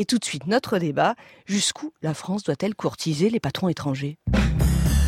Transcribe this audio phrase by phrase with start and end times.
[0.00, 1.14] Et tout de suite, notre débat.
[1.44, 4.16] Jusqu'où la France doit-elle courtiser les patrons étrangers?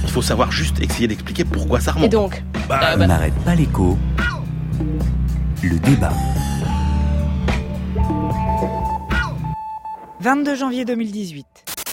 [0.04, 2.04] Il faut savoir juste essayer d'expliquer pourquoi ça remonte.
[2.04, 2.42] Et donc?
[2.68, 3.96] Bah, On n'arrête pas l'écho.
[5.62, 6.12] Le débat.
[10.20, 11.46] 22 janvier 2018.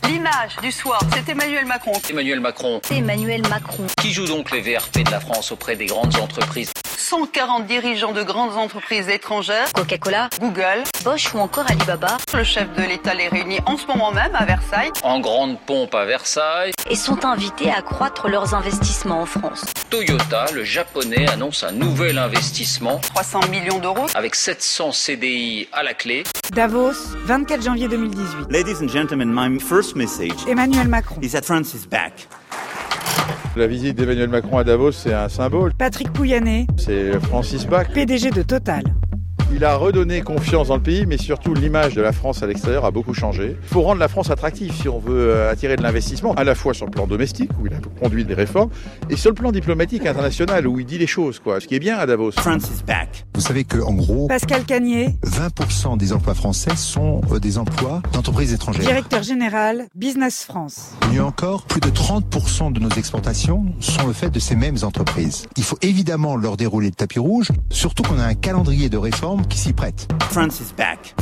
[0.10, 1.94] L'image du soir, c'est Emmanuel Macron.
[2.10, 3.88] Emmanuel Macron, Emmanuel Macron.
[4.02, 6.74] qui joue donc les VRP de la France auprès des grandes entreprises?
[7.10, 12.84] 140 dirigeants de grandes entreprises étrangères, Coca-Cola, Google, Bosch ou encore Alibaba le chef de
[12.84, 14.92] l'État les réunit en ce moment même à Versailles.
[15.02, 16.72] en grande pompe à Versailles.
[16.88, 19.66] et sont invités à accroître leurs investissements en France.
[19.90, 24.06] Toyota, le japonais, annonce un nouvel investissement 300 millions d'euros.
[24.14, 26.24] avec 700 CDI à la clé.
[26.54, 26.92] Davos,
[27.26, 28.52] 24 janvier 2018.
[28.52, 31.18] Ladies and gentlemen, my first message Emmanuel Macron.
[31.24, 32.28] is that France is back.
[33.60, 35.74] La visite d'Emmanuel Macron à Davos, c'est un symbole.
[35.74, 37.90] Patrick Pouyanné, C'est Francis Bach.
[37.94, 38.84] PDG de Total.
[39.60, 42.86] Il a redonné confiance dans le pays, mais surtout l'image de la France à l'extérieur
[42.86, 43.58] a beaucoup changé.
[43.62, 46.56] Il faut rendre la France attractive si on veut euh, attirer de l'investissement, à la
[46.56, 48.70] fois sur le plan domestique, où il a conduit des réformes,
[49.10, 51.60] et sur le plan diplomatique international, où il dit les choses, quoi.
[51.60, 52.32] Ce qui est bien à Davos.
[52.32, 53.26] France is back.
[53.36, 58.54] Vous savez qu'en gros, Pascal Cagnier, 20% des emplois français sont euh, des emplois d'entreprises
[58.54, 58.86] étrangères.
[58.86, 60.94] directeur général Business France.
[61.12, 65.48] Mieux encore, plus de 30% de nos exportations sont le fait de ces mêmes entreprises.
[65.58, 69.44] Il faut évidemment leur dérouler le tapis rouge, surtout qu'on a un calendrier de réformes
[69.50, 70.08] qui s'y prête.
[70.32, 71.16] France is back.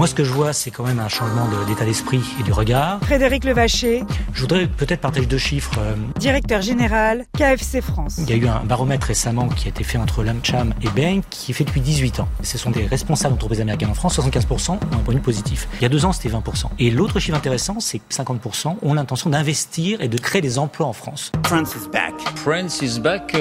[0.00, 2.54] Moi, ce que je vois, c'est quand même un changement de- d'état d'esprit et du
[2.54, 3.00] regard.
[3.02, 5.74] Frédéric Levaché, Je voudrais peut-être partager deux chiffres.
[5.78, 8.16] Euh, directeur général KFC France.
[8.18, 11.20] Il y a eu un baromètre récemment qui a été fait entre l'AmCham et Bain,
[11.28, 12.28] qui est fait depuis 18 ans.
[12.42, 15.68] Ce sont des responsables d'entreprises américaines en France, 75% ont un point de vue positif.
[15.74, 16.70] Il y a deux ans, c'était 20%.
[16.78, 20.86] Et l'autre chiffre intéressant, c'est que 50% ont l'intention d'investir et de créer des emplois
[20.86, 21.30] en France.
[21.44, 22.14] France is back.
[22.36, 23.36] France is back,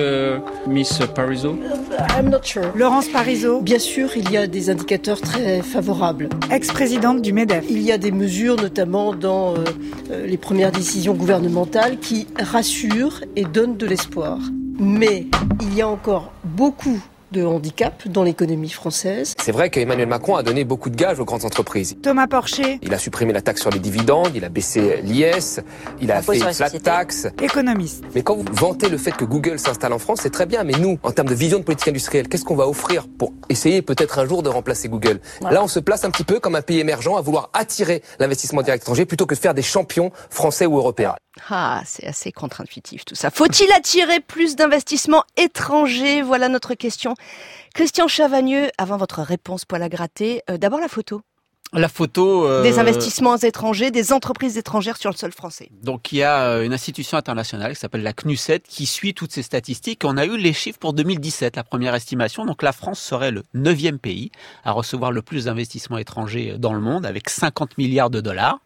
[0.67, 1.57] Miss Parizeau.
[2.17, 2.69] I'm not sure.
[2.75, 6.27] Laurence Parisot, Bien sûr, il y a des indicateurs très favorables.
[6.51, 7.65] Ex-présidente du MEDEF.
[7.69, 9.63] Il y a des mesures, notamment dans euh,
[10.11, 14.39] euh, les premières décisions gouvernementales, qui rassurent et donnent de l'espoir.
[14.79, 15.27] Mais
[15.61, 17.01] il y a encore beaucoup
[17.31, 19.35] de handicap dans l'économie française.
[19.41, 21.95] C'est vrai qu'Emmanuel Macron a donné beaucoup de gages aux grandes entreprises.
[22.03, 25.61] Thomas Porcher, Il a supprimé la taxe sur les dividendes, il a baissé l'IS,
[26.01, 27.27] il a fait une flat tax.
[27.41, 28.03] économiste.
[28.13, 30.63] Mais quand vous vantez le fait que Google s'installe en France, c'est très bien.
[30.65, 33.81] Mais nous, en termes de vision de politique industrielle, qu'est-ce qu'on va offrir pour essayer
[33.81, 35.21] peut-être un jour de remplacer Google?
[35.41, 38.61] Là, on se place un petit peu comme un pays émergent à vouloir attirer l'investissement
[38.61, 41.15] direct étranger plutôt que de faire des champions français ou européens.
[41.49, 43.29] Ah, c'est assez contre-intuitif tout ça.
[43.31, 46.21] Faut-il attirer plus d'investissements étrangers?
[46.21, 47.13] Voilà notre question.
[47.73, 51.21] Christian Chavagneux, avant votre réponse poil à gratter, euh, d'abord la photo.
[51.71, 52.47] La photo.
[52.47, 55.69] euh, Des investissements étrangers, des entreprises étrangères sur le sol français.
[55.83, 59.31] Donc il y a euh, une institution internationale qui s'appelle la CNUSET qui suit toutes
[59.31, 60.01] ces statistiques.
[60.03, 62.43] On a eu les chiffres pour 2017, la première estimation.
[62.47, 64.31] Donc la France serait le neuvième pays
[64.63, 68.57] à recevoir le plus d'investissements étrangers dans le monde avec 50 milliards de dollars.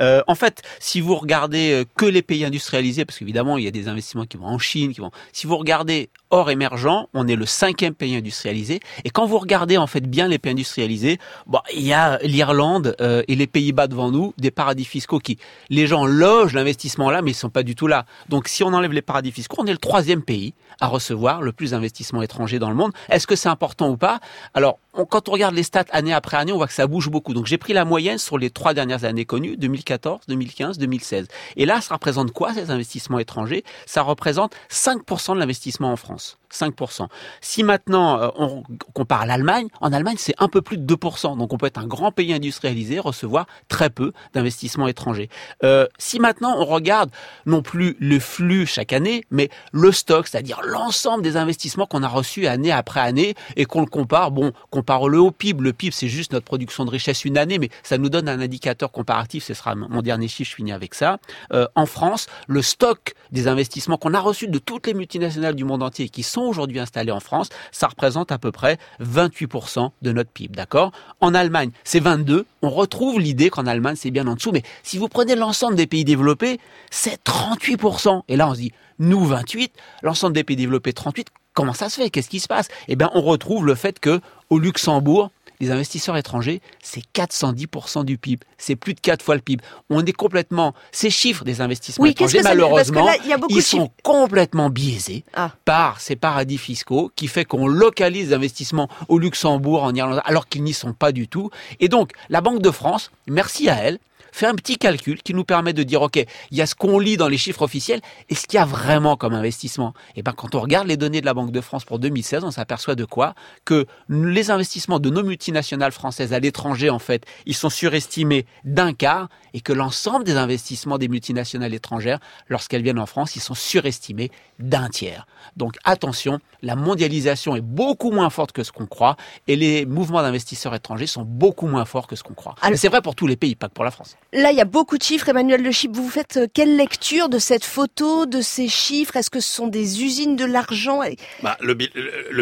[0.00, 3.72] Euh, en fait, si vous regardez que les pays industrialisés, parce qu'évidemment il y a
[3.72, 5.10] des investissements qui vont en Chine, qui vont.
[5.32, 8.80] Si vous regardez hors émergent, on est le cinquième pays industrialisé.
[9.04, 12.96] Et quand vous regardez en fait bien les pays industrialisés, bon, il y a l'Irlande
[13.00, 15.38] euh, et les Pays-Bas devant nous, des paradis fiscaux qui,
[15.68, 18.06] les gens logent l'investissement là, mais ils sont pas du tout là.
[18.28, 21.52] Donc si on enlève les paradis fiscaux, on est le troisième pays à recevoir le
[21.52, 22.92] plus d'investissements étrangers dans le monde.
[23.10, 24.18] Est-ce que c'est important ou pas?
[24.54, 27.34] Alors, quand on regarde les stats année après année, on voit que ça bouge beaucoup.
[27.34, 31.28] Donc j'ai pris la moyenne sur les trois dernières années connues, 2014, 2015, 2016.
[31.56, 33.64] Et là, ça représente quoi ces investissements étrangers?
[33.86, 36.38] Ça représente 5% de l'investissement en France.
[36.52, 37.06] 5%.
[37.40, 38.62] Si maintenant euh, on
[38.94, 41.36] compare l'Allemagne, en Allemagne c'est un peu plus de 2%.
[41.38, 45.28] Donc on peut être un grand pays industrialisé, recevoir très peu d'investissements étrangers.
[45.64, 47.10] Euh, si maintenant on regarde
[47.46, 52.08] non plus le flux chaque année, mais le stock, c'est-à-dire l'ensemble des investissements qu'on a
[52.08, 55.62] reçus année après année et qu'on le compare, bon, compare-le au PIB.
[55.62, 58.40] Le PIB c'est juste notre production de richesse une année, mais ça nous donne un
[58.40, 59.44] indicateur comparatif.
[59.44, 61.18] Ce sera mon dernier chiffre, je finis avec ça.
[61.52, 65.64] Euh, en France, le stock des investissements qu'on a reçus de toutes les multinationales du
[65.64, 70.12] monde entier qui sont aujourd'hui installées en France, ça représente à peu près 28% de
[70.12, 70.92] notre PIB, d'accord?
[71.20, 72.46] En Allemagne, c'est 22.
[72.62, 75.86] On retrouve l'idée qu'en Allemagne, c'est bien en dessous, mais si vous prenez l'ensemble des
[75.86, 76.60] pays développés,
[76.90, 78.22] c'est 38%.
[78.28, 79.72] Et là, on se dit, nous 28,
[80.02, 82.10] l'ensemble des pays développés 38, comment ça se fait?
[82.10, 82.68] Qu'est-ce qui se passe?
[82.88, 85.30] Eh bien, on retrouve le fait que au Luxembourg,
[85.62, 88.44] les investisseurs étrangers, c'est 410% du PIB.
[88.58, 89.62] C'est plus de 4 fois le PIB.
[89.90, 93.32] On est complètement, ces chiffres des investissements Oui, étrangers, que ça- malheureusement, là, il y
[93.32, 95.52] a beaucoup ils sont complètement biaisés Ah.
[95.64, 100.48] par ces paradis fiscaux qui fait qu'on localise les investissements au Luxembourg, en Irlande, alors
[100.48, 101.50] qu'ils n'y sont pas du tout.
[101.78, 103.98] Et donc, la Banque de France, merci à elle,
[104.32, 106.16] fait un petit calcul qui nous permet de dire, OK,
[106.50, 108.64] il y a ce qu'on lit dans les chiffres officiels, et ce qu'il y a
[108.64, 109.94] vraiment comme investissement?
[110.16, 112.50] Et ben, quand on regarde les données de la Banque de France pour 2016, on
[112.50, 113.34] s'aperçoit de quoi?
[113.64, 118.92] Que les investissements de nos multinationales françaises à l'étranger, en fait, ils sont surestimés d'un
[118.92, 122.18] quart, et que l'ensemble des investissements des multinationales étrangères,
[122.48, 125.26] lorsqu'elles viennent en France, ils sont surestimés d'un tiers.
[125.56, 130.22] Donc attention, la mondialisation est beaucoup moins forte que ce qu'on croit, et les mouvements
[130.22, 132.54] d'investisseurs étrangers sont beaucoup moins forts que ce qu'on croit.
[132.74, 134.16] C'est vrai pour tous les pays, pas que pour la France.
[134.34, 135.28] Là, il y a beaucoup de chiffres.
[135.28, 139.14] Emmanuel Le Chip, vous faites euh, quelle lecture de cette photo, de ces chiffres?
[139.16, 141.02] Est-ce que ce sont des usines de l'argent?
[141.42, 141.74] Bah, le,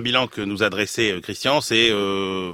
[0.01, 2.53] bilan que nous a dressé euh, Christian, c'est euh,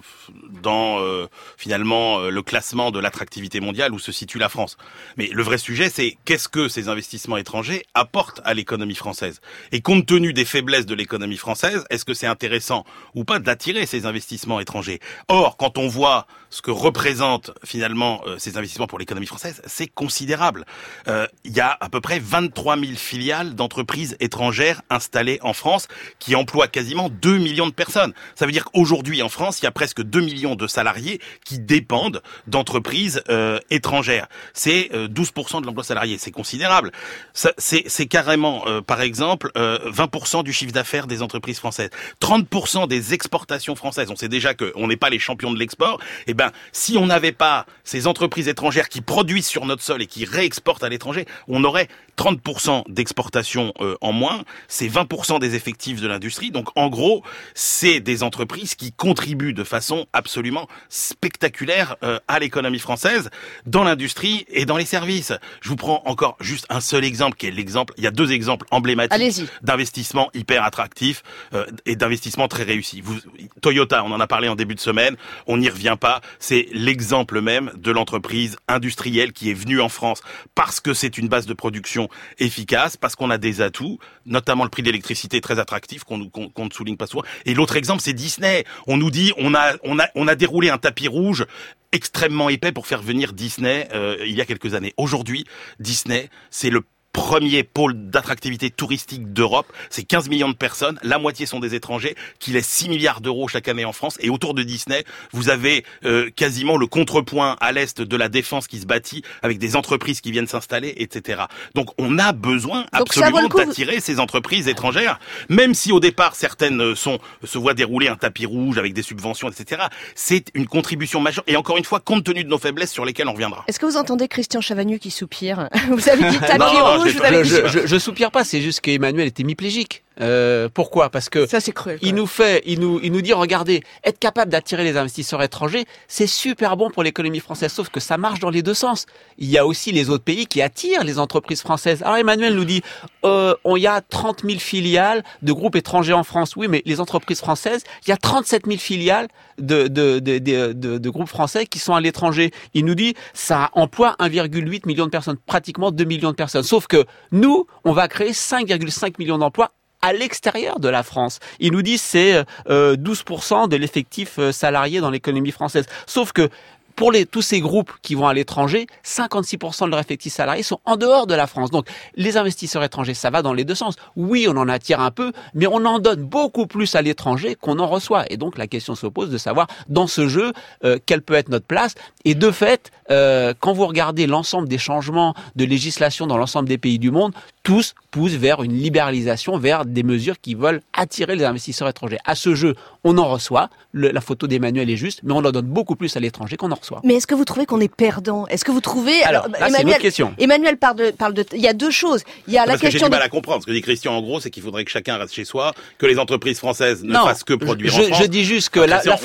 [0.62, 1.26] dans euh,
[1.58, 4.78] finalement le classement de l'attractivité mondiale où se situe la France.
[5.18, 9.42] Mais le vrai sujet, c'est qu'est-ce que ces investissements étrangers apportent à l'économie française?
[9.70, 13.84] Et compte tenu des faiblesses de l'économie française, est-ce que c'est intéressant ou pas d'attirer
[13.84, 15.00] ces investissements étrangers?
[15.28, 16.26] Or, quand on voit
[16.56, 20.64] ce que représentent finalement ces investissements pour l'économie française, c'est considérable.
[21.06, 25.88] Il y a à peu près 23 000 filiales d'entreprises étrangères installées en France
[26.18, 28.12] qui emploient quasiment 2 millions de personnes.
[28.34, 31.58] Ça veut dire qu'aujourd'hui en France, il y a presque 2 millions de salariés qui
[31.58, 34.28] dépendent d'entreprises euh, étrangères.
[34.52, 36.92] C'est 12% euh, de l'emploi salarié, c'est considérable.
[37.34, 43.74] C'est carrément, euh, par exemple, 20% du chiffre d'affaires des entreprises françaises, 30% des exportations
[43.74, 44.10] françaises.
[44.10, 46.00] On sait déjà qu'on n'est pas les champions de l'export.
[46.26, 50.06] Eh ben, si on n'avait pas ces entreprises étrangères qui produisent sur notre sol et
[50.06, 54.42] qui réexportent à l'étranger, on aurait 30% d'exportation en moins.
[54.68, 56.50] C'est 20% des effectifs de l'industrie.
[56.50, 57.22] Donc, en gros,
[57.54, 63.30] c'est des entreprises qui contribuent de façon absolument spectaculaire euh, à l'économie française,
[63.66, 65.32] dans l'industrie et dans les services.
[65.60, 67.94] Je vous prends encore juste un seul exemple, qui est l'exemple.
[67.96, 71.22] Il y a deux exemples emblématiques d'investissement hyper attractifs
[71.54, 73.00] euh, et d'investissement très réussis.
[73.00, 73.18] Vous,
[73.60, 75.16] Toyota, on en a parlé en début de semaine,
[75.46, 76.20] on n'y revient pas.
[76.38, 80.22] C'est l'exemple même de l'entreprise industrielle qui est venue en France
[80.54, 82.08] parce que c'est une base de production
[82.38, 86.70] efficace, parce qu'on a des atouts, notamment le prix de l'électricité très attractif qu'on ne
[86.72, 87.24] souligne pas souvent.
[87.44, 88.64] Et l'autre exemple, c'est Disney.
[88.86, 91.46] On nous dit on a on a on a déroulé un tapis rouge
[91.92, 94.92] extrêmement épais pour faire venir Disney euh, il y a quelques années.
[94.96, 95.44] Aujourd'hui,
[95.80, 96.82] Disney, c'est le
[97.16, 99.66] premier pôle d'attractivité touristique d'Europe.
[99.88, 103.48] C'est 15 millions de personnes, la moitié sont des étrangers, qui laissent 6 milliards d'euros
[103.48, 104.18] chaque année en France.
[104.20, 105.02] Et autour de Disney,
[105.32, 109.58] vous avez euh, quasiment le contrepoint à l'est de la défense qui se bâtit, avec
[109.58, 111.44] des entreprises qui viennent s'installer, etc.
[111.74, 116.94] Donc on a besoin absolument d'attirer ces entreprises étrangères, même si au départ certaines euh,
[116.94, 119.84] sont se voient dérouler un tapis rouge avec des subventions, etc.
[120.14, 121.44] C'est une contribution majeure.
[121.46, 123.64] Et encore une fois, compte tenu de nos faiblesses sur lesquelles on reviendra.
[123.68, 125.70] Est-ce que vous entendez Christian Chavagneux qui soupire?
[125.88, 130.04] Vous avez dit tapis rouge je, je, soupire pas, c'est juste qu'Emmanuel était hémiplégique.
[130.20, 131.10] Euh, pourquoi?
[131.10, 131.98] Parce que ça c'est cruel.
[132.02, 135.84] Il nous fait, il nous, il nous dit regardez, être capable d'attirer les investisseurs étrangers,
[136.08, 137.72] c'est super bon pour l'économie française.
[137.72, 139.06] Sauf que ça marche dans les deux sens.
[139.38, 142.02] Il y a aussi les autres pays qui attirent les entreprises françaises.
[142.02, 142.82] Alors Emmanuel nous dit,
[143.24, 146.56] euh, on y a 30 000 filiales de groupes étrangers en France.
[146.56, 149.28] Oui, mais les entreprises françaises, il y a 37 000 filiales
[149.58, 152.50] de de, de, de, de, de groupes français qui sont à l'étranger.
[152.74, 156.62] Il nous dit, ça emploie 1,8 million de personnes, pratiquement 2 millions de personnes.
[156.62, 159.72] Sauf que nous, on va créer 5,5 millions d'emplois
[160.02, 161.40] à l'extérieur de la France.
[161.60, 165.86] Il nous dit c'est euh, 12% de l'effectif euh, salarié dans l'économie française.
[166.06, 166.48] Sauf que
[166.96, 170.80] pour les, tous ces groupes qui vont à l'étranger, 56% de leurs effectifs salariés sont
[170.86, 171.70] en dehors de la France.
[171.70, 173.96] Donc, les investisseurs étrangers, ça va dans les deux sens.
[174.16, 177.78] Oui, on en attire un peu, mais on en donne beaucoup plus à l'étranger qu'on
[177.78, 178.24] en reçoit.
[178.30, 180.52] Et donc, la question se pose de savoir, dans ce jeu,
[180.84, 181.94] euh, quelle peut être notre place.
[182.24, 186.78] Et de fait, euh, quand vous regardez l'ensemble des changements de législation dans l'ensemble des
[186.78, 187.34] pays du monde,
[187.66, 192.18] tous poussent vers une libéralisation, vers des mesures qui veulent attirer les investisseurs étrangers.
[192.24, 193.70] À ce jeu, on en reçoit.
[193.92, 196.76] la photo d'Emmanuel est juste, mais on en donne beaucoup plus à l'étranger qu'on en
[196.76, 197.00] reçoit.
[197.02, 198.46] Mais est-ce que vous trouvez qu'on est perdant?
[198.46, 200.32] Est-ce que vous trouvez Alors, là, Emmanuel, une question.
[200.38, 201.44] Emmanuel parle de, parle de.
[201.54, 202.22] Il y a deux choses.
[202.46, 203.00] Il y a la parce question.
[203.00, 203.62] Que j'ai du mal à comprendre.
[203.62, 206.06] Ce que dit Christian, en gros, c'est qu'il faudrait que chacun reste chez soi, que
[206.06, 208.18] les entreprises françaises ne fassent que produire je, en France.
[208.22, 209.18] Je dis juste que la, la,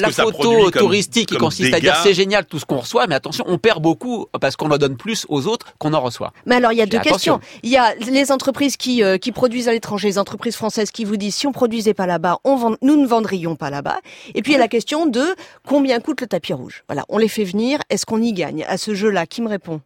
[0.00, 3.44] la, photo touristique qui consiste à dire c'est génial tout ce qu'on reçoit, mais attention,
[3.46, 6.32] on perd beaucoup parce qu'on en donne plus aux autres qu'on en reçoit.
[6.46, 7.40] Mais alors, il y a deux questions.
[7.62, 11.04] Il y a les entreprises qui euh, qui produisent à l'étranger, les entreprises françaises qui
[11.04, 14.00] vous disent si on produisait pas là-bas, on vend, nous ne vendrions pas là-bas.
[14.34, 15.24] Et puis il y a la question de
[15.66, 16.84] combien coûte le tapis rouge.
[16.88, 18.64] Voilà, on les fait venir est-ce qu'on y gagne?
[18.68, 19.80] À ce jeu-là Qui me répond?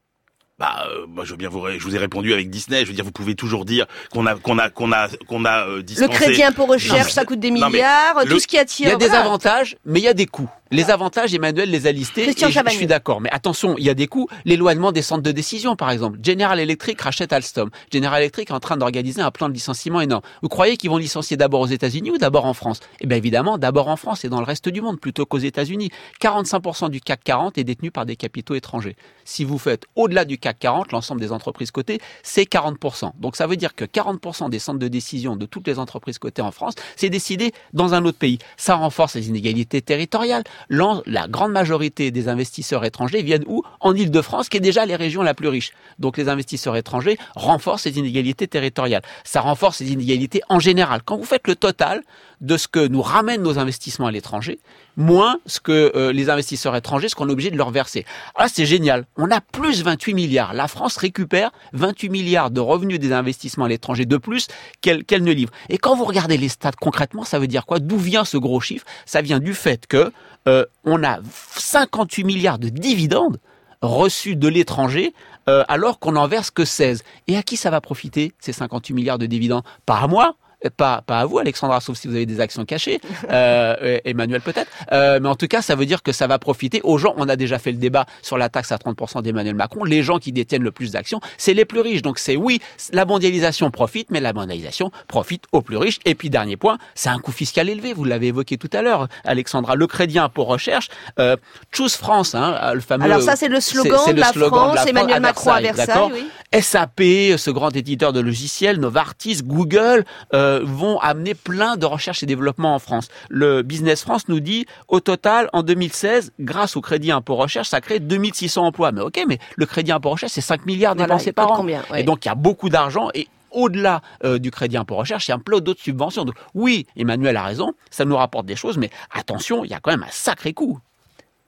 [0.59, 2.81] Bah, euh, moi, je veux bien vous, ré- je vous ai répondu avec Disney.
[2.83, 5.69] Je veux dire, vous pouvez toujours dire qu'on a, qu'on a, qu'on a, qu'on a
[5.69, 8.89] euh, Le crédit impôt recherche, ça coûte des milliards, le- tout ce qui attire.
[8.89, 9.25] Il y a des voilà.
[9.25, 10.51] avantages, mais il y a des coûts.
[10.71, 13.21] Les avantages, Emmanuel les a listés et je- suis d'accord.
[13.21, 14.29] Mais attention, il y a des coûts.
[14.45, 16.19] L'éloignement des centres de décision, par exemple.
[16.23, 17.71] General Electric rachète Alstom.
[17.93, 20.23] General Electric est en train d'organiser un plan de licenciement énorme.
[20.43, 22.81] Vous croyez qu'ils vont licencier d'abord aux États-Unis ou d'abord en France?
[23.01, 25.91] Eh bien évidemment, d'abord en France et dans le reste du monde plutôt qu'aux États-Unis.
[26.21, 28.97] 45% du CAC 40 est détenu par des capitaux étrangers.
[29.25, 33.13] Si vous faites au-delà du CAC 40, l'ensemble des entreprises cotées, c'est 40%.
[33.19, 36.43] Donc ça veut dire que 40% des centres de décision de toutes les entreprises cotées
[36.43, 38.39] en France, c'est décidé dans un autre pays.
[38.57, 40.45] Ça renforce les inégalités territoriales.
[40.69, 43.63] La grande majorité des investisseurs étrangers viennent où?
[43.81, 45.73] En Ile-de-France, qui est déjà les régions la plus riches.
[45.99, 49.03] Donc les investisseurs étrangers renforcent ces inégalités territoriales.
[49.25, 51.03] Ça renforce les inégalités en général.
[51.05, 52.03] Quand vous faites le total
[52.41, 54.61] de ce que nous ramènent nos investissements à l'étranger,
[54.97, 58.05] moins ce que euh, les investisseurs étrangers, ce qu'on est obligé de leur verser.
[58.35, 59.07] Ah, c'est génial.
[59.17, 60.55] On a plus 28 milliards.
[60.55, 64.49] La France récupère 28 milliards de revenus des investissements à l'étranger de plus
[64.81, 65.53] qu'elle qu'elle ne livre.
[65.69, 67.79] Et quand vous regardez les stats concrètement, ça veut dire quoi?
[67.79, 68.87] D'où vient ce gros chiffre?
[69.07, 70.13] Ça vient du fait que
[70.47, 71.19] euh, on a
[71.57, 73.39] 58 milliards de dividendes
[73.83, 75.15] reçus de l'étranger
[75.49, 77.03] euh, alors qu'on n'en verse que 16.
[77.27, 79.63] Et à qui ça va profiter ces 58 milliards de dividendes?
[79.87, 80.37] Pas à moi
[80.77, 83.01] pas, pas à vous, Alexandra, sauf si vous avez des actions cachées,
[83.31, 84.71] euh, Emmanuel peut-être.
[84.93, 87.15] Euh, mais en tout cas, ça veut dire que ça va profiter aux gens.
[87.17, 89.85] On a déjà fait le débat sur la taxe à 30% d'Emmanuel Macron.
[89.85, 92.03] Les gens qui détiennent le plus d'actions, c'est les plus riches.
[92.03, 92.61] Donc c'est oui,
[92.93, 96.01] la mondialisation profite, mais la mondialisation profite aux plus riches.
[96.05, 97.93] Et puis dernier point, c'est un coût fiscal élevé.
[97.93, 99.77] Vous l'avez évoqué tout à l'heure, Alexandra.
[99.77, 100.89] Le crédit impôt recherche,
[101.19, 101.37] euh,
[101.71, 103.05] Choose France, hein, le fameux.
[103.05, 105.51] Alors ça, c'est le slogan c'est de la slogan France, de la Emmanuel à Macron
[105.51, 106.29] à Versailles, d'accord oui.
[106.61, 107.01] SAP,
[107.37, 112.75] ce grand éditeur de logiciels, Novartis, Google euh, vont amener plein de recherche et développement
[112.75, 113.09] en France.
[113.29, 117.81] Le Business France nous dit, au total, en 2016, grâce au crédit impôt recherche, ça
[117.81, 118.93] crée 2600 emplois.
[118.93, 121.57] Mais ok, mais le crédit impôt recherche, c'est 5 milliards Voilà, dépensés par an.
[121.57, 122.01] combien, ouais.
[122.01, 125.31] Et donc, il y a beaucoup d'argent et au-delà euh, du crédit impôt recherche, il
[125.31, 126.25] y a un plein d'autres subventions.
[126.25, 129.81] Donc, oui, Emmanuel a raison, ça nous rapporte des choses, mais attention, il y a
[129.81, 130.79] quand même un sacré coût.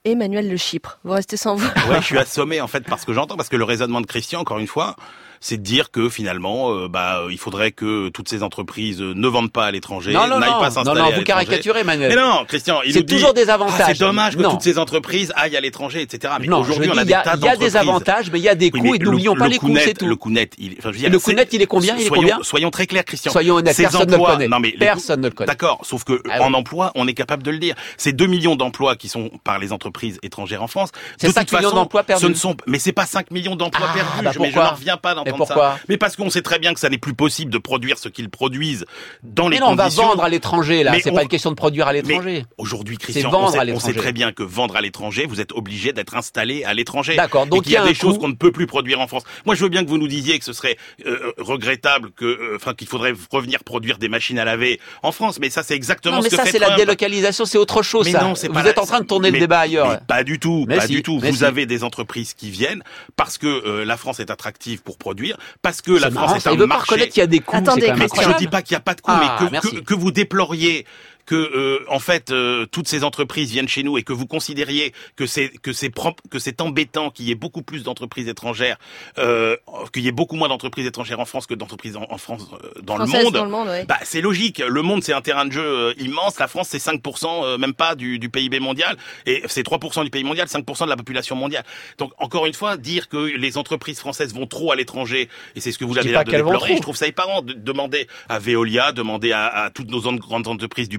[0.04, 1.68] Emmanuel Le Chypre, vous restez sans voix.
[1.90, 4.06] Ouais, je suis assommé en fait par ce que j'entends, parce que le raisonnement de
[4.06, 4.96] Christian, encore une fois,
[5.40, 9.26] c'est de dire que finalement, euh, bah, il faudrait que toutes ces entreprises euh, ne
[9.26, 10.58] vendent pas à l'étranger, Non, non, n'aillent non.
[10.60, 12.10] pas Non, s'installer non, à vous caricaturez, Emmanuel.
[12.14, 13.96] Mais non, Christian, il C'est nous dit, toujours des Ah, avantages.
[13.96, 14.50] c'est dommage que Non.
[14.50, 16.34] toutes ces entreprises aillent à l'étranger, etc.
[16.40, 17.76] Mais non, aujourd'hui, on a il des y a, tas il y a des d'entreprises.
[17.76, 19.74] avantages, mais il y a des Oui, coûts mais et n'oublions pas le les coûts,
[19.78, 20.06] c'est tout.
[20.06, 21.96] Le coût net, il, enfin, je veux dire, Le coût net, il est combien?
[21.96, 22.38] Il est combien?
[22.42, 23.32] Soyons très clairs, Christian.
[23.32, 24.48] Soyons honnêtes, Ces personne ne le connaît.
[24.48, 25.46] Non, mais Personne ne le connaît.
[25.46, 26.54] D'accord, sauf que Ah en oui.
[26.56, 27.74] emploi, on est capable de le dire.
[27.96, 30.90] C'est 2 millions d'emplois qui sont par les entreprises étrangères en France.
[31.18, 32.22] C'est De 5 toute millions d'emplois perdus.
[32.24, 34.10] Ce ne sont, mais c'est pas 5 millions d'emplois Ah, perdus.
[34.24, 35.72] bah je- mais je n'en reviens pas Et d'entendre pourquoi?
[35.76, 35.80] Ça.
[35.88, 38.28] Mais parce qu'on sait très bien que ça n'est plus possible de produire ce qu'ils
[38.30, 38.84] produisent
[39.22, 40.92] dans les Mais non, on va vendre à l'étranger, là.
[40.92, 42.44] Mais C'est on- pas une question de produire à mais l'étranger.
[42.58, 45.52] Aujourd'hui, Christian, vendre on, sait, on sait très bien que vendre à l'étranger, vous êtes
[45.52, 47.16] obligé d'être installé à l'étranger.
[47.16, 49.22] D'accord, donc y il y a des choses qu'on ne peut plus produire en France.
[49.46, 52.56] Moi, je veux bien que vous nous disiez que ce serait euh, regrettable, que, euh,
[52.56, 55.38] enfin, qu'il faudrait revenir produire des machines à laver en France.
[55.40, 57.82] Mais ça, c'est exactement Non, mais ce que ça, fait c'est la délocalisation, c'est autre
[57.82, 58.22] chose, Mais ça.
[58.22, 59.88] non, c'est Vous êtes la- en train de tourner mais- le débat ailleurs.
[59.90, 61.18] mais pas du tout, Mais pas si, du tout.
[61.22, 61.44] mais Vous si.
[61.44, 62.82] avez des entreprises qui viennent
[63.16, 65.19] parce que euh, la France est attractive pour produire,
[65.62, 66.92] parce que la marrant, France est un il veut pas marché.
[66.92, 68.94] reconnaître qu'il y a des coûts, Attendez, Mais je dis pas qu'il n'y a pas
[68.94, 69.70] de coût, Ah, mais que, merci.
[69.76, 70.86] que, que vous déploriez
[71.30, 74.92] que euh, en fait euh, toutes ces entreprises viennent chez nous et que vous considériez
[75.14, 78.78] que c'est que c'est propre- que c'est embêtant qu'il y ait beaucoup plus d'entreprises étrangères,
[79.18, 79.56] euh,
[79.92, 82.80] qu'il y ait beaucoup moins d'entreprises étrangères en France que d'entreprises en, en France euh,
[82.82, 83.32] dans le monde.
[83.32, 83.84] dans le monde, ouais.
[83.84, 84.58] Bah, c'est logique.
[84.58, 86.36] Le monde, c'est un terrain de jeu euh, immense.
[86.40, 88.96] La France, c'est 5%, euh, même pas du, du PIB mondial.
[89.24, 91.64] Et c'est 3% du PIB mondial, 5% de la population mondiale.
[91.98, 95.70] Donc, encore une fois, dire que les entreprises françaises vont trop à l'étranger, et c'est
[95.70, 98.40] ce que vous Je avez l'air de déplorer, je trouve ça éparant de demander à
[98.40, 100.98] Veolia, demander à, à toutes nos grandes entreprises du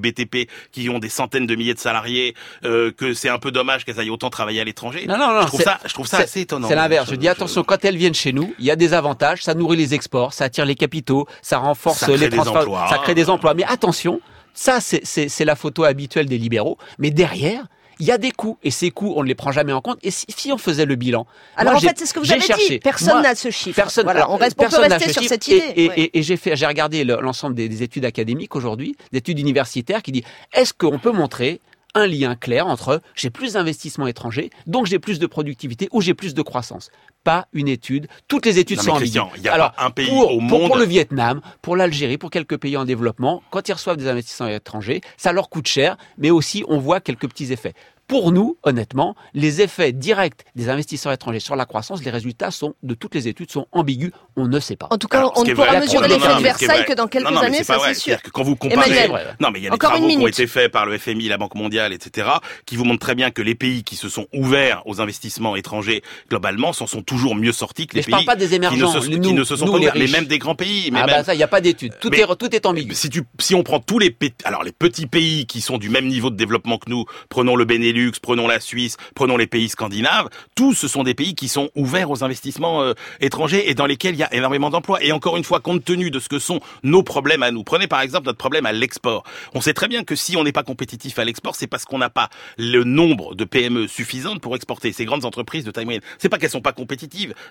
[0.72, 2.36] Qui ont des centaines de milliers de salariés,
[2.66, 5.06] euh, que c'est un peu dommage qu'elles aillent autant travailler à l'étranger.
[5.08, 5.42] Non, non, non.
[5.42, 6.68] Je trouve ça, je trouve ça assez étonnant.
[6.68, 7.08] C'est l'inverse.
[7.08, 9.54] Je Je- dis attention, quand elles viennent chez nous, il y a des avantages, ça
[9.54, 13.30] nourrit les exports, ça attire les capitaux, ça renforce Ça les transferts, ça crée des
[13.30, 13.54] emplois.
[13.54, 14.22] Mais attention,
[14.54, 16.78] ça c'est la photo habituelle des libéraux.
[17.00, 17.64] Mais derrière.
[18.02, 20.00] Il y a des coûts et ces coûts on ne les prend jamais en compte.
[20.02, 22.32] Et si, si on faisait le bilan, Alors moi, en fait, c'est ce que vous
[22.32, 22.68] avez cherché.
[22.76, 22.80] dit.
[22.80, 23.76] Personne n'a ce chiffre.
[23.76, 24.06] Personne.
[24.06, 25.74] Voilà, on, reste, peut personne n'a rester ce sur cette Et- idée.
[25.76, 25.94] Et, ouais.
[26.00, 29.38] et- et j'ai fait, j'ai regardé le- l'ensemble des, des études académiques aujourd'hui, des études
[29.40, 31.62] universitaires, qui dit est-ce qu'on peut montrer
[31.94, 36.14] un lien clair entre j'ai plus d'investissements étrangers, donc j'ai plus de productivité ou j'ai
[36.16, 36.90] plus de croissance?
[37.24, 38.08] Pas une étude.
[38.28, 39.26] Toutes les études Non, sont mais ambiguës.
[39.38, 42.18] Il y a Alors, pas un pays pour, au monde- pour le Vietnam, pour l'Algérie,
[42.18, 45.98] pour quelques pays en développement, quand ils reçoivent des investissements étrangers, ça leur coûte cher,
[46.18, 47.74] mais aussi on voit quelques petits effets.
[48.08, 52.74] Pour nous, honnêtement, les effets directs des investisseurs étrangers sur la croissance, les résultats sont,
[52.84, 54.12] de toutes les études, sont ambigus.
[54.36, 54.88] On ne sait pas.
[54.90, 57.78] En tout cas, on ne pourra mesurer l'effet de Versailles que dans quelques années, ça
[57.86, 58.22] c'est sûr.
[58.22, 59.08] Que quand vous comparez,
[59.40, 61.38] non mais il y a des travaux qui ont été faits par le FMI, la
[61.38, 62.28] Banque mondiale, etc.,
[62.66, 66.02] qui vous montrent très bien que les pays qui se sont ouverts aux investissements étrangers
[66.30, 69.20] globalement s'en sont toujours mieux sortis que les pays pas des émergents, qui, ne se,
[69.20, 70.92] qui ne se sont pas ouverts, mais même des grands pays.
[70.92, 71.94] Mais ah même, bah ça, il n'y a pas d'études.
[72.00, 72.96] Tout est tout est ambigu.
[72.96, 74.16] Si tu si on prend tous les
[74.46, 77.66] alors les petits pays qui sont du même niveau de développement que nous, prenons le
[77.66, 81.70] Benelux, prenons la Suisse, prenons les pays scandinaves, tous ce sont des pays qui sont
[81.76, 85.04] ouverts aux investissements euh, étrangers et dans lesquels il y a énormément d'emplois.
[85.04, 87.88] Et encore une fois, compte tenu de ce que sont nos problèmes à nous, prenez
[87.88, 89.24] par exemple notre problème à l'export.
[89.54, 91.98] On sait très bien que si on n'est pas compétitif à l'export, c'est parce qu'on
[91.98, 94.94] n'a pas le nombre de PME suffisantes pour exporter.
[94.94, 97.01] Ces grandes entreprises de taille moyenne, c'est pas qu'elles sont pas compétitives,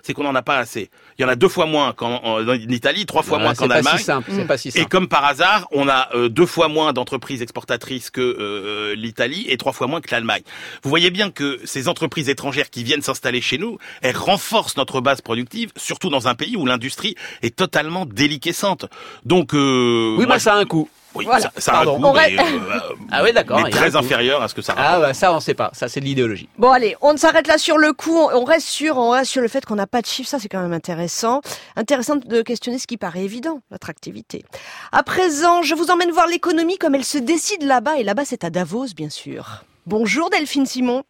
[0.01, 0.89] c'est qu'on en a pas assez.
[1.17, 3.97] Il y en a deux fois moins qu'en Italie, trois fois moins qu'en Allemagne.
[3.97, 4.85] Si simple, c'est pas si simple.
[4.85, 9.45] Et comme par hasard, on a euh, deux fois moins d'entreprises exportatrices que euh, l'Italie
[9.47, 10.43] et trois fois moins que l'Allemagne.
[10.83, 15.01] Vous voyez bien que ces entreprises étrangères qui viennent s'installer chez nous, elles renforcent notre
[15.01, 18.85] base productive, surtout dans un pays où l'industrie est totalement déliquescente.
[19.25, 20.89] Donc euh, oui, moi, ça a un coût.
[21.13, 22.79] Oui, ça, ça a un mais, euh,
[23.11, 23.61] ah oui, d'accord.
[23.63, 25.69] mais très inférieur à ce que ça Ah bah ça, on sait pas.
[25.73, 26.47] Ça, c'est de l'idéologie.
[26.57, 28.17] Bon, allez, on s'arrête là sur le coup.
[28.17, 30.29] On reste sur, on reste sur le fait qu'on n'a pas de chiffres.
[30.29, 31.41] Ça, c'est quand même intéressant.
[31.75, 34.43] Intéressant de questionner ce qui paraît évident, l'attractivité.
[34.91, 37.97] À présent, je vous emmène voir l'économie comme elle se décide là-bas.
[37.97, 39.63] Et là-bas, c'est à Davos, bien sûr.
[39.87, 41.03] Bonjour Delphine Simon.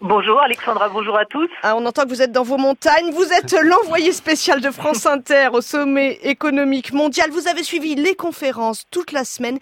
[0.00, 1.48] Bonjour Alexandra, bonjour à tous.
[1.64, 3.10] Ah, on entend que vous êtes dans vos montagnes.
[3.10, 7.30] Vous êtes l'envoyé spécial de France Inter au sommet économique mondial.
[7.32, 9.58] Vous avez suivi les conférences toute la semaine.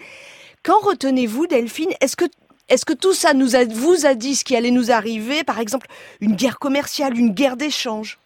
[0.62, 1.92] Qu'en retenez-vous, Delphine?
[2.02, 2.26] Est-ce que
[2.68, 5.42] est-ce que tout ça nous a, vous a dit ce qui allait nous arriver?
[5.42, 5.86] Par exemple,
[6.20, 8.18] une guerre commerciale, une guerre d'échange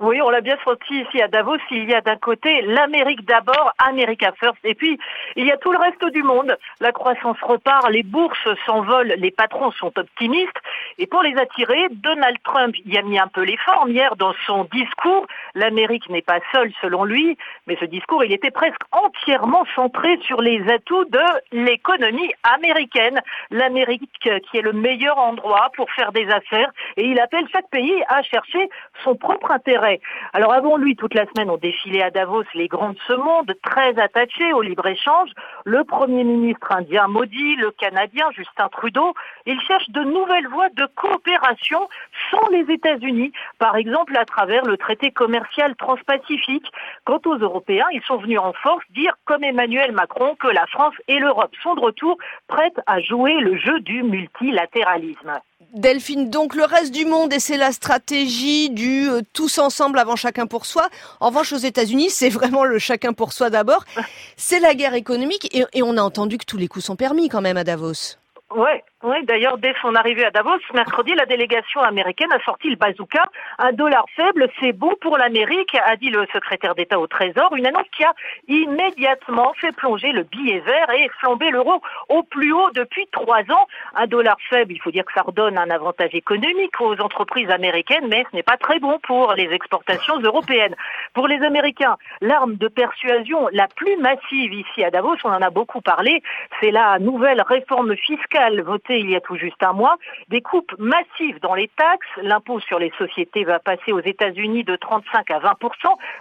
[0.00, 1.58] oui, on l'a bien senti ici à Davos.
[1.70, 4.98] Il y a d'un côté l'Amérique d'abord, America First, et puis
[5.36, 6.56] il y a tout le reste du monde.
[6.80, 10.56] La croissance repart, les bourses s'envolent, les patrons sont optimistes.
[10.96, 14.32] Et pour les attirer, Donald Trump y a mis un peu les formes hier dans
[14.46, 15.26] son discours.
[15.54, 20.40] L'Amérique n'est pas seule selon lui, mais ce discours, il était presque entièrement centré sur
[20.40, 21.20] les atouts de
[21.52, 23.20] l'économie américaine.
[23.50, 28.02] L'Amérique qui est le meilleur endroit pour faire des affaires et il appelle chaque pays
[28.08, 28.70] à chercher
[29.04, 29.89] son propre intérêt.
[30.32, 33.52] Alors avant lui, toute la semaine, ont défilé à Davos les grands de ce monde,
[33.62, 35.30] très attachés au libre-échange.
[35.64, 39.14] Le Premier ministre indien Modi, le Canadien Justin Trudeau,
[39.46, 41.88] ils cherchent de nouvelles voies de coopération
[42.30, 46.70] sans les États-Unis, par exemple à travers le traité commercial transpacifique.
[47.04, 50.94] Quant aux Européens, ils sont venus en force dire, comme Emmanuel Macron, que la France
[51.08, 52.16] et l'Europe sont de retour
[52.46, 55.40] prêtes à jouer le jeu du multilatéralisme.
[55.74, 60.16] Delphine, donc le reste du monde, et c'est la stratégie du euh, tous ensemble avant
[60.16, 60.88] chacun pour soi.
[61.20, 63.84] En revanche, aux États-Unis, c'est vraiment le chacun pour soi d'abord.
[64.36, 67.28] C'est la guerre économique, et, et on a entendu que tous les coups sont permis
[67.28, 68.16] quand même à Davos.
[68.54, 72.76] Ouais, oui, d'ailleurs, dès son arrivée à Davos, mercredi, la délégation américaine a sorti le
[72.76, 73.24] bazooka.
[73.58, 77.56] Un dollar faible, c'est bon pour l'Amérique, a dit le secrétaire d'État au Trésor.
[77.56, 78.12] Une annonce qui a
[78.46, 83.66] immédiatement fait plonger le billet vert et flamber l'euro au plus haut depuis trois ans.
[83.94, 88.06] Un dollar faible, il faut dire que ça redonne un avantage économique aux entreprises américaines,
[88.06, 90.76] mais ce n'est pas très bon pour les exportations européennes.
[91.14, 95.48] Pour les Américains, l'arme de persuasion la plus massive ici à Davos, on en a
[95.48, 96.22] beaucoup parlé,
[96.60, 99.96] c'est la nouvelle réforme fiscale votée il y a tout juste un mois,
[100.28, 102.08] des coupes massives dans les taxes.
[102.22, 105.50] L'impôt sur les sociétés va passer aux États-Unis de 35 à 20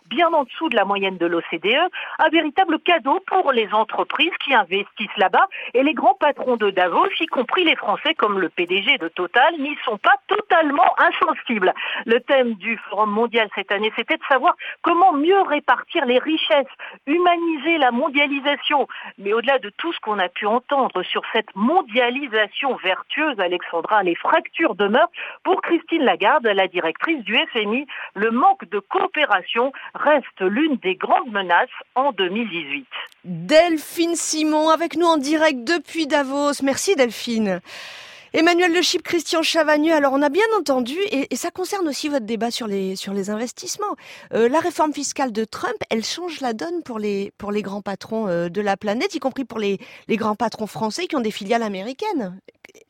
[0.09, 1.89] bien en dessous de la moyenne de l'OCDE.
[2.19, 5.47] Un véritable cadeau pour les entreprises qui investissent là-bas.
[5.73, 9.53] Et les grands patrons de Davos, y compris les Français comme le PDG de Total,
[9.59, 11.73] n'y sont pas totalement insensibles.
[12.05, 16.67] Le thème du Forum mondial cette année, c'était de savoir comment mieux répartir les richesses,
[17.07, 18.87] humaniser la mondialisation.
[19.17, 24.15] Mais au-delà de tout ce qu'on a pu entendre sur cette mondialisation, vertueuse, Alexandra, les
[24.15, 25.11] fractures demeurent.
[25.43, 31.31] Pour Christine Lagarde, la directrice du FMI, le manque de coopération reste l'une des grandes
[31.31, 32.87] menaces en 2018.
[33.23, 36.61] Delphine Simon avec nous en direct depuis Davos.
[36.63, 37.61] Merci Delphine.
[38.33, 42.27] Emmanuel Le Chip, Christian Chavagneux, alors on a bien entendu, et, ça concerne aussi votre
[42.27, 43.95] débat sur les, sur les investissements.
[44.33, 47.81] Euh, la réforme fiscale de Trump, elle change la donne pour les, pour les grands
[47.81, 51.21] patrons euh, de la planète, y compris pour les, les grands patrons français qui ont
[51.21, 52.39] des filiales américaines.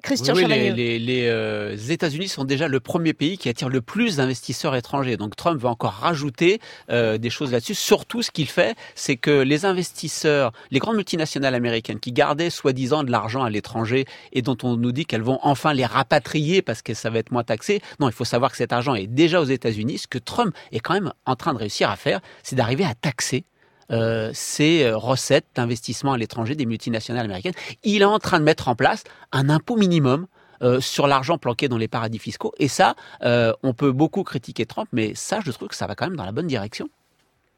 [0.04, 4.18] Christian oui, les, les, euh, États-Unis sont déjà le premier pays qui attire le plus
[4.18, 5.16] d'investisseurs étrangers.
[5.16, 7.76] Donc Trump va encore rajouter des choses là-dessus.
[7.76, 13.04] Surtout, ce qu'il fait, c'est que les investisseurs, les grandes multinationales américaines qui gardaient soi-disant
[13.04, 16.62] de l'argent à l'étranger et dont on nous dit qu'elles vont vont enfin les rapatrier
[16.62, 17.82] parce que ça va être moins taxé.
[18.00, 20.00] Non, il faut savoir que cet argent est déjà aux États-Unis.
[20.00, 22.96] Ce que Trump est quand même en train de réussir à faire, c'est d'arriver à
[22.96, 23.44] taxer
[23.92, 27.54] euh, euh, recettes d'investissement à l'étranger des multinationales américaines.
[27.84, 30.28] Il est en train de mettre en place un impôt minimum
[30.62, 32.54] euh, sur l'argent planqué dans les paradis fiscaux.
[32.58, 35.96] Et ça, euh, on peut beaucoup critiquer Trump, mais ça, je trouve que ça va
[35.96, 36.90] quand même dans la bonne direction.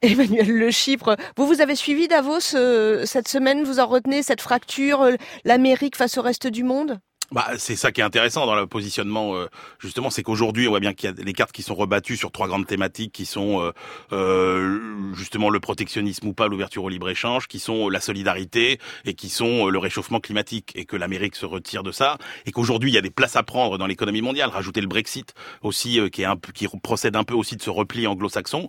[0.01, 5.07] Emmanuel Le Chypre, vous vous avez suivi Davos cette semaine, vous en retenez cette fracture,
[5.45, 6.99] l'Amérique face au reste du monde?
[7.32, 9.48] Bah, c'est ça qui est intéressant dans le positionnement, euh,
[9.80, 12.30] justement, c'est qu'aujourd'hui, on voit bien qu'il y a les cartes qui sont rebattues sur
[12.30, 13.72] trois grandes thématiques qui sont euh,
[14.12, 19.30] euh, justement le protectionnisme ou pas, l'ouverture au libre-échange, qui sont la solidarité et qui
[19.30, 22.98] sont le réchauffement climatique, et que l'Amérique se retire de ça, et qu'aujourd'hui, il y
[22.98, 26.36] a des places à prendre dans l'économie mondiale, rajouter le Brexit aussi, qui, est un,
[26.54, 28.67] qui procède un peu aussi de ce repli anglo-saxon.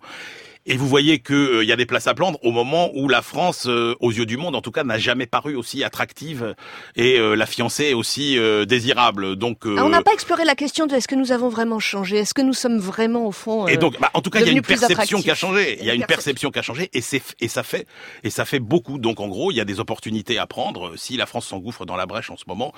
[0.65, 3.67] Et vous voyez qu'il y a des places à prendre au moment où la France,
[3.67, 6.55] euh, aux yeux du monde, en tout cas, n'a jamais paru aussi attractive
[6.95, 9.35] et euh, la fiancée est aussi euh, désirable.
[9.37, 11.81] Donc, euh, Ah, On n'a pas exploré la question de est-ce que nous avons vraiment
[11.81, 12.19] changé?
[12.19, 14.47] Est-ce que nous sommes vraiment au fond et euh, donc, bah, en tout cas, il
[14.47, 15.79] y a une perception qui a changé.
[15.81, 17.87] Il y a une perception qui a changé, et c'est et ça fait
[18.23, 18.99] et ça fait beaucoup.
[18.99, 20.93] Donc, en gros, il y a des opportunités à prendre.
[20.97, 22.73] Si la France s'engouffre dans la brèche en ce moment,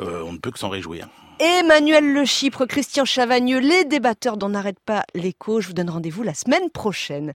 [0.00, 1.08] euh, on ne peut que s'en réjouir.
[1.38, 5.60] Emmanuel Le Chypre, Christian Chavagneux, les débatteurs d'On n'arrête pas l'écho.
[5.60, 7.24] Je vous donne rendez-vous la semaine prochaine.